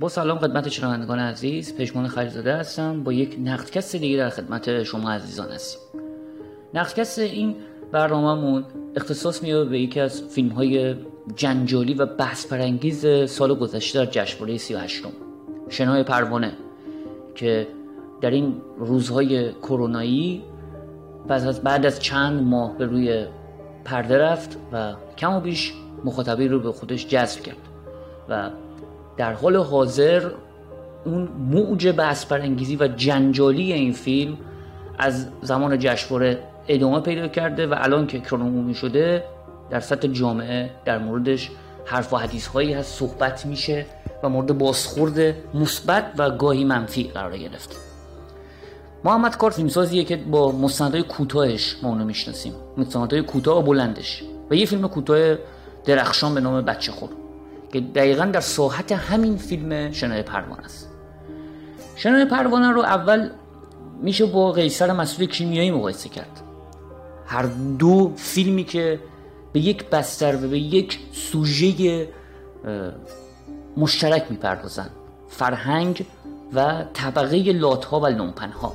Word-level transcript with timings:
با 0.00 0.08
سلام 0.08 0.38
خدمت 0.38 0.68
شنوندگان 0.68 1.18
عزیز 1.18 1.76
پشمان 1.76 2.08
خریزاده 2.08 2.54
هستم. 2.54 3.02
با 3.02 3.12
یک 3.12 3.36
نقدکست 3.44 3.96
دیگه 3.96 4.16
در 4.16 4.30
خدمت 4.30 4.82
شما 4.82 5.10
عزیزان 5.10 5.48
هستیم. 5.48 5.80
نقدکست 6.74 7.18
این 7.18 7.56
برنامهمون 7.92 8.64
اختصاص 8.96 9.42
میاد 9.42 9.68
به 9.68 9.78
یکی 9.78 10.00
از 10.00 10.22
فیلم 10.22 10.48
های 10.48 10.94
جنجالی 11.36 11.94
و 11.94 12.06
بحث 12.06 12.46
پرانگیز 12.46 13.06
سال 13.30 13.54
گذشته 13.54 14.04
در 14.04 14.10
جشنواره 14.10 14.56
38 14.56 15.02
شنای 15.68 16.02
پروانه 16.02 16.52
که 17.34 17.66
در 18.20 18.30
این 18.30 18.62
روزهای 18.78 19.52
کرونایی 19.52 20.42
بعد 21.28 21.46
از 21.46 21.62
بعد 21.62 21.86
از 21.86 22.00
چند 22.00 22.42
ماه 22.42 22.78
به 22.78 22.86
روی 22.86 23.26
پرده 23.84 24.18
رفت 24.18 24.56
و 24.72 24.94
کم 25.18 25.34
و 25.34 25.40
بیش 25.40 25.72
مخاطبی 26.04 26.48
رو 26.48 26.60
به 26.60 26.72
خودش 26.72 27.06
جذب 27.06 27.42
کرد 27.42 27.56
و 28.28 28.50
در 29.16 29.32
حال 29.32 29.56
حاضر 29.56 30.30
اون 31.04 31.28
موج 31.50 31.88
بحث 31.88 32.24
برانگیزی 32.24 32.76
و 32.76 32.88
جنجالی 32.88 33.72
این 33.72 33.92
فیلم 33.92 34.36
از 34.98 35.26
زمان 35.42 35.78
جشنواره 35.78 36.38
ادامه 36.68 37.00
پیدا 37.00 37.28
کرده 37.28 37.66
و 37.66 37.74
الان 37.76 38.06
که 38.06 38.20
کرونومی 38.20 38.74
شده 38.74 39.24
در 39.70 39.80
سطح 39.80 40.08
جامعه 40.08 40.70
در 40.84 40.98
موردش 40.98 41.50
حرف 41.84 42.12
و 42.12 42.16
حدیث 42.16 42.46
هایی 42.46 42.72
هست 42.72 42.98
صحبت 42.98 43.46
میشه 43.46 43.86
و 44.22 44.28
مورد 44.28 44.58
بازخورد 44.58 45.34
مثبت 45.54 46.04
و 46.18 46.30
گاهی 46.30 46.64
منفی 46.64 47.04
قرار 47.04 47.38
گرفته. 47.38 47.76
محمد 49.04 49.36
کار 49.36 49.50
فیلمسازیه 49.50 50.04
که 50.04 50.16
با 50.16 50.52
مستندهای 50.52 51.02
کوتاهش 51.02 51.76
ما 51.82 51.88
اونو 51.88 52.04
می‌شناسیم. 52.04 52.52
مستندهای 52.76 53.22
کوتاه 53.22 53.58
و 53.58 53.62
بلندش. 53.62 54.22
و 54.50 54.54
یه 54.54 54.66
فیلم 54.66 54.88
کوتاه 54.88 55.36
درخشان 55.84 56.34
به 56.34 56.40
نام 56.40 56.62
بچه 56.62 56.92
خور 56.92 57.10
که 57.74 57.80
دقیقا 57.80 58.24
در 58.24 58.40
ساحت 58.40 58.92
همین 58.92 59.36
فیلم 59.36 59.92
شنای 59.92 60.22
پروانه 60.22 60.64
است. 60.64 60.90
شنای 61.96 62.24
پروانه 62.24 62.70
رو 62.70 62.80
اول 62.80 63.30
میشه 64.02 64.26
با 64.26 64.52
قیصر 64.52 64.92
مسئول 64.92 65.26
کیمیایی 65.26 65.70
مقایسه 65.70 66.08
کرد. 66.08 66.40
هر 67.26 67.42
دو 67.78 68.12
فیلمی 68.16 68.64
که 68.64 69.00
به 69.52 69.60
یک 69.60 69.90
بستر 69.90 70.36
و 70.36 70.48
به 70.48 70.58
یک 70.58 70.98
سوژه 71.12 72.08
مشترک 73.76 74.26
می‌پردازن. 74.30 74.90
فرهنگ 75.28 76.06
و 76.54 76.84
طبقه 76.92 77.52
لاتها 77.52 78.00
و 78.00 78.06
لومپنها. 78.06 78.72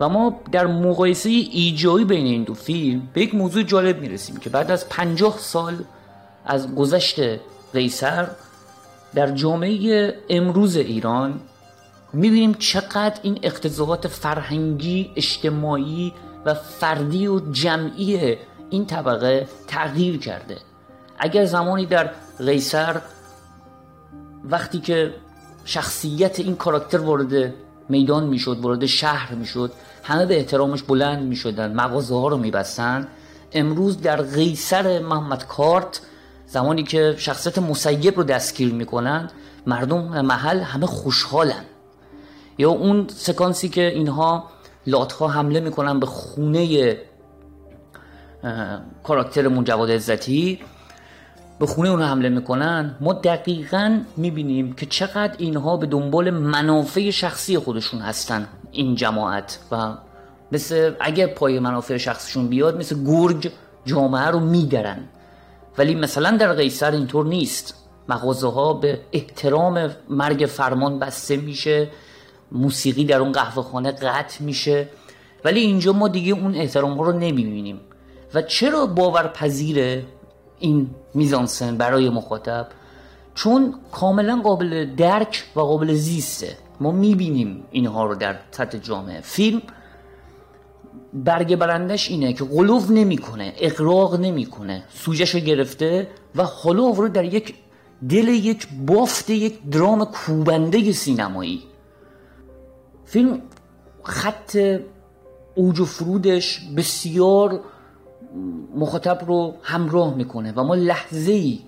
و 0.00 0.08
ما 0.08 0.40
در 0.52 0.66
مقایسه 0.66 1.28
ایجایی 1.28 2.04
بین 2.04 2.26
این 2.26 2.44
دو 2.44 2.54
فیلم 2.54 3.08
به 3.14 3.22
یک 3.22 3.34
موضوع 3.34 3.62
جالب 3.62 4.00
می‌رسیم 4.00 4.36
که 4.36 4.50
بعد 4.50 4.70
از 4.70 4.88
پنجاه 4.88 5.38
سال 5.38 5.74
از 6.46 6.74
گذشت 6.74 7.20
قیصر 7.72 8.26
در 9.14 9.30
جامعه 9.30 10.14
امروز 10.28 10.76
ایران 10.76 11.40
می‌بینیم 12.12 12.54
چقدر 12.54 13.20
این 13.22 13.38
اقتضاعات 13.42 14.08
فرهنگی 14.08 15.10
اجتماعی 15.16 16.12
و 16.44 16.54
فردی 16.54 17.26
و 17.26 17.40
جمعی 17.52 18.36
این 18.70 18.86
طبقه 18.86 19.48
تغییر 19.66 20.18
کرده. 20.18 20.58
اگر 21.18 21.44
زمانی 21.44 21.86
در 21.86 22.10
قیصر 22.38 23.00
وقتی 24.44 24.80
که 24.80 25.14
شخصیت 25.64 26.40
این 26.40 26.56
کاراکتر 26.56 26.98
وارد 26.98 27.54
میدان 27.88 28.26
می‌شد 28.26 28.58
وارد 28.60 28.86
شهر 28.86 29.34
می‌شد 29.34 29.72
همه 30.02 30.26
به 30.26 30.36
احترامش 30.36 30.82
بلند 30.82 31.22
می‌شدن 31.22 31.72
مغازه 31.72 32.14
ها 32.14 32.28
رو 32.28 32.36
میبستن 32.36 33.08
امروز 33.52 34.00
در 34.00 34.22
قیصر 34.22 34.98
محمد 34.98 35.46
کارت 35.46 36.00
زمانی 36.50 36.82
که 36.82 37.14
شخصیت 37.18 37.58
مسیب 37.58 38.16
رو 38.16 38.22
دستگیر 38.22 38.74
می‌کنن 38.74 39.30
مردم 39.66 40.20
محل 40.20 40.60
همه 40.60 40.86
خوشحالن. 40.86 41.64
یا 42.58 42.70
اون 42.70 43.06
سکانسی 43.08 43.68
که 43.68 43.86
اینها 43.88 44.44
لاتها 44.86 45.28
حمله 45.28 45.60
می‌کنن 45.60 46.00
به 46.00 46.06
خونه 46.06 46.96
کاراکترمون 49.02 49.64
جواد 49.64 49.90
عزتی 49.90 50.60
به 51.58 51.66
خونه 51.66 51.88
اون 51.88 52.02
حمله 52.02 52.28
می‌کنن 52.28 52.96
ما 53.00 53.12
دقیقا 53.12 54.00
می‌بینیم 54.16 54.72
که 54.72 54.86
چقدر 54.86 55.34
اینها 55.38 55.76
به 55.76 55.86
دنبال 55.86 56.30
منافع 56.30 57.10
شخصی 57.10 57.58
خودشون 57.58 58.00
هستن 58.00 58.48
این 58.72 58.94
جماعت. 58.94 59.58
و 59.70 59.94
مثل 60.52 60.94
اگر 61.00 61.26
پای 61.26 61.58
منافع 61.58 61.96
شخصشون 61.96 62.48
بیاد 62.48 62.76
مثل 62.76 63.04
گرگ 63.04 63.52
جامعه 63.84 64.26
رو 64.26 64.40
میدرن 64.40 64.98
ولی 65.80 65.94
مثلا 65.94 66.36
در 66.36 66.52
قیصر 66.52 66.90
اینطور 66.90 67.26
نیست. 67.26 67.74
مغازه 68.08 68.50
ها 68.50 68.72
به 68.72 69.00
احترام 69.12 69.90
مرگ 70.08 70.46
فرمان 70.46 70.98
بسته 70.98 71.36
میشه. 71.36 71.88
موسیقی 72.52 73.04
در 73.04 73.20
اون 73.20 73.32
قهوه 73.32 73.62
خانه 73.62 73.92
قطع 73.92 74.44
میشه. 74.44 74.88
ولی 75.44 75.60
اینجا 75.60 75.92
ما 75.92 76.08
دیگه 76.08 76.32
اون 76.32 76.54
احترام 76.54 76.98
ها 76.98 77.04
رو 77.04 77.12
نمی‌بینیم. 77.12 77.80
و 78.34 78.42
چرا 78.42 78.86
باورپذیره 78.86 80.04
این 80.58 80.90
میزانسن 81.14 81.76
برای 81.76 82.08
مخاطب؟ 82.08 82.66
چون 83.34 83.74
کاملا 83.92 84.40
قابل 84.44 84.94
درک 84.96 85.44
و 85.56 85.60
قابل 85.60 85.94
زیسته. 85.94 86.56
ما 86.80 86.90
می‌بینیم 86.90 87.64
اینها 87.70 88.06
رو 88.06 88.14
در 88.14 88.38
سطح 88.50 88.78
جامعه. 88.78 89.20
فیلم 89.20 89.62
برگ 91.14 91.56
برندش 91.56 92.10
اینه 92.10 92.32
که 92.32 92.44
غلوف 92.44 92.90
نمی‌کنه 92.90 93.54
اقراق 93.58 94.20
نمی‌کنه 94.20 94.84
سوجش 94.94 95.36
گرفته 95.36 96.08
و 96.36 96.44
حالا 96.44 96.90
رو 96.90 97.08
در 97.08 97.24
یک 97.24 97.54
دل 98.08 98.28
یک 98.28 98.68
بافت 98.86 99.30
یک 99.30 99.62
درام 99.70 100.04
کوبنده 100.04 100.92
سینمایی 100.92 101.62
فیلم 103.04 103.42
خط 104.02 104.80
اوج 105.54 105.80
و 105.80 105.84
فرودش 105.84 106.60
بسیار 106.76 107.60
مخاطب 108.76 109.24
رو 109.26 109.54
همراه 109.62 110.14
می‌کنه 110.14 110.52
و 110.56 110.64
ما 110.64 110.74
لحظه 110.74 111.32
ای 111.32 111.58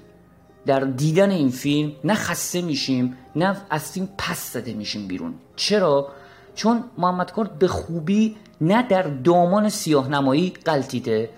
در 0.66 0.80
دیدن 0.80 1.30
این 1.30 1.48
فیلم 1.48 1.92
نه 2.04 2.14
خسته 2.14 2.62
میشیم 2.62 3.16
نه 3.36 3.56
از 3.70 3.92
فیلم 3.92 4.08
پس 4.18 4.52
زده 4.52 4.74
میشیم 4.74 5.08
بیرون 5.08 5.34
چرا؟ 5.56 6.08
چون 6.54 6.84
محمد 6.98 7.32
کار 7.32 7.50
به 7.58 7.68
خوبی 7.68 8.36
نه 8.60 8.88
در 8.88 9.02
دامان 9.02 9.68
سیاه 9.68 10.08
نمایی 10.08 10.52
قلتیده 10.64 11.30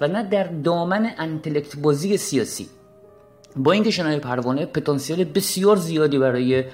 و 0.00 0.08
نه 0.08 0.22
در 0.22 0.44
دامن 0.44 1.10
انتلکت 1.18 1.76
بازی 1.76 2.16
سیاسی. 2.16 2.68
با 3.56 3.72
اینکه 3.72 3.90
شنای 3.90 4.18
پروانه 4.18 4.66
پتانسیل 4.66 5.24
بسیار 5.24 5.76
زیادی 5.76 6.18
برای 6.18 6.64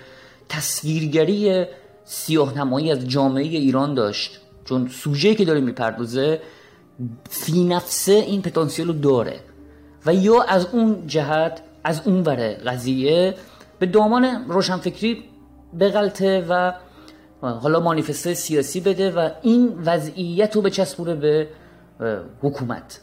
تصویرگری 0.49 1.65
سیاه 2.05 2.59
نمایی 2.59 2.93
از 2.93 3.09
جامعه 3.09 3.45
ایران 3.45 3.95
داشت. 3.95 4.41
چون 4.65 4.89
سوژه 4.89 5.35
که 5.35 5.45
داره 5.45 5.61
می‌پردازه 5.61 6.41
فی 7.31 7.65
نفسه 7.65 8.13
این 8.13 8.43
پتانسیل 8.43 8.87
رو 8.87 8.93
داره. 8.93 9.41
و 10.07 10.15
یا 10.15 10.43
از 10.43 10.67
اون 10.73 11.07
جهت 11.07 11.63
از 11.85 12.07
اون 12.07 12.23
وره 12.23 12.55
قضیه 12.55 13.35
به 13.79 13.87
دامان 13.87 14.25
روشنفکری 14.49 15.25
بغلطه 15.81 16.47
و 16.49 16.73
حالا 17.41 17.81
مانیفسته 17.81 18.35
سیاسی 18.35 18.81
بده 18.81 19.11
و 19.11 19.31
این 19.43 19.79
وضعیت 19.85 20.57
رو 20.57 20.63
بچسبونه 20.63 21.15
به 21.15 21.49
حکومت. 22.43 23.01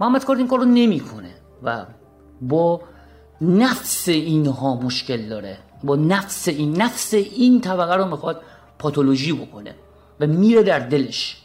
محمد 0.00 0.24
کارد 0.24 0.38
این 0.38 0.48
کار 0.48 0.58
رو 0.58 0.64
نمی‌کنه 0.64 1.34
و 1.62 1.86
با 2.40 2.80
نفس 3.40 4.08
اینها 4.08 4.74
مشکل 4.74 5.28
داره. 5.28 5.58
با 5.84 5.96
نفس 5.96 6.48
این 6.48 6.82
نفس 6.82 7.14
این 7.14 7.60
طبقه 7.60 7.94
رو 7.94 8.04
می‌خواد 8.04 8.40
پاتولوژی 8.78 9.32
بکنه 9.32 9.74
و 10.20 10.26
میره 10.26 10.62
در 10.62 10.78
دلش. 10.78 11.42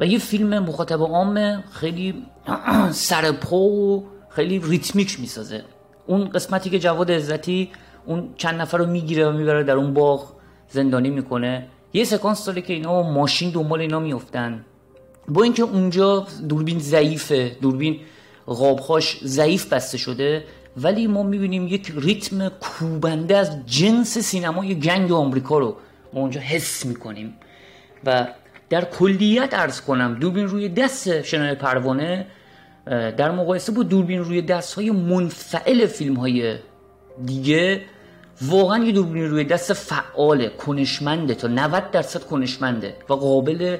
و 0.00 0.06
یه 0.06 0.18
فیلم 0.18 0.58
مخاطب 0.58 1.00
عام 1.00 1.62
خیلی 1.62 2.26
سرپا 2.90 3.56
و 3.56 4.06
خیلی 4.28 4.62
ریتمیک 4.64 5.20
می‌سازه. 5.20 5.64
اون 6.06 6.28
قسمتی 6.28 6.70
که 6.70 6.78
جواد 6.78 7.12
عزتی 7.12 7.70
اون 8.06 8.34
چند 8.36 8.60
نفر 8.60 8.78
رو 8.78 8.86
می‌گیره 8.86 9.28
و 9.28 9.32
می‌بره 9.32 9.64
در 9.64 9.74
اون 9.74 9.94
باغ. 9.94 10.36
زندانی 10.68 11.10
می‌کنه. 11.10 11.66
یه 11.92 12.04
سکانس 12.04 12.44
داره 12.44 12.62
که 12.62 12.72
اینا 12.72 13.02
ماشین 13.02 13.50
دنبال 13.50 13.80
اینا 13.80 14.00
میفتن 14.00 14.64
با 15.28 15.42
اینکه 15.42 15.62
اونجا 15.62 16.26
دوربین 16.48 16.78
ضعیفه 16.78 17.56
دوربین 17.60 18.00
غابهاش 18.46 19.18
ضعیف 19.24 19.72
بسته 19.72 19.98
شده 19.98 20.44
ولی 20.76 21.06
ما 21.06 21.22
می‌بینیم 21.22 21.68
یک 21.68 21.92
ریتم 21.96 22.48
کوبنده 22.48 23.36
از 23.36 23.66
جنس 23.66 24.18
سینمای 24.18 24.74
گنگ 24.74 25.12
آمریکا 25.12 25.58
رو 25.58 25.76
ما 26.12 26.20
اونجا 26.20 26.40
حس 26.40 26.86
می‌کنیم. 26.86 27.34
و 28.04 28.26
در 28.70 28.84
کلیت 28.84 29.54
ارز 29.54 29.80
کنم 29.80 30.14
دوربین 30.20 30.46
روی 30.46 30.68
دست 30.68 31.22
شنای 31.22 31.54
پروانه 31.54 32.26
در 32.86 33.30
مقایسه 33.30 33.72
با 33.72 33.82
دوربین 33.82 34.18
روی 34.18 34.42
دست 34.42 34.74
های 34.74 34.90
منفعل 34.90 35.86
فیلم 35.86 36.14
های 36.14 36.56
دیگه 37.24 37.82
واقعا 38.42 38.84
یه 38.84 38.92
دوربین 38.92 39.30
روی 39.30 39.44
دست 39.44 39.72
فعاله 39.72 40.48
کنشمنده 40.48 41.34
تا 41.34 41.48
90 41.48 41.90
درصد 41.90 42.24
کنشمنده 42.24 42.96
و 43.08 43.14
قابل 43.14 43.76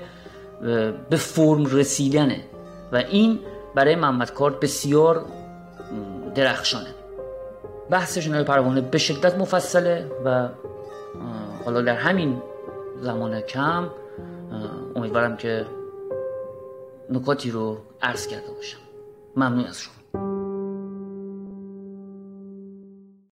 به 1.10 1.16
فرم 1.16 1.64
رسیدنه. 1.64 2.44
و 2.92 2.96
این 2.96 3.38
برای 3.74 3.94
محمد 3.94 4.34
کارت 4.34 4.60
بسیار 4.60 5.26
درخشانه. 6.34 6.94
بحث 7.90 8.18
شنای 8.18 8.44
پروانه 8.44 8.80
به 8.80 8.98
شدت 8.98 9.38
مفصله 9.38 10.10
و 10.24 10.48
حالا 11.64 11.82
در 11.82 11.94
همین 11.94 12.42
زمان 13.00 13.40
کم 13.40 13.90
امیدوارم 14.96 15.36
که 15.36 15.66
نکاتی 17.10 17.50
رو 17.50 17.78
عرض 18.02 18.26
کرده 18.26 18.52
باشم. 18.52 18.78
ممنون 19.36 19.64
از 19.64 19.80
شما. 19.80 19.94